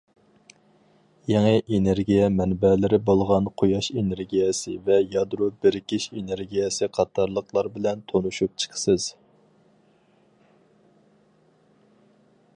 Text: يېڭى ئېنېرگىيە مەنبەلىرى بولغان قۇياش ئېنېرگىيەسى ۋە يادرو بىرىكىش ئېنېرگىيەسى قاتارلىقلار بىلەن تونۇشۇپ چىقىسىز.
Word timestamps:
يېڭى 1.31 1.49
ئېنېرگىيە 1.75 2.29
مەنبەلىرى 2.37 2.99
بولغان 3.09 3.49
قۇياش 3.61 3.89
ئېنېرگىيەسى 3.95 4.73
ۋە 4.87 4.97
يادرو 5.17 5.49
بىرىكىش 5.65 6.07
ئېنېرگىيەسى 6.21 6.89
قاتارلىقلار 6.99 7.69
بىلەن 7.77 8.03
تونۇشۇپ 8.13 8.55
چىقىسىز. 8.63 9.07